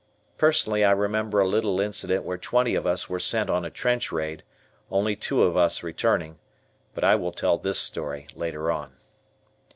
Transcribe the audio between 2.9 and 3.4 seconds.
were